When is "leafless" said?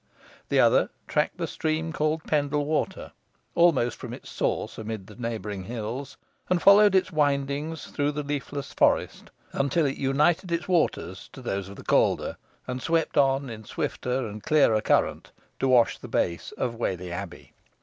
8.23-8.73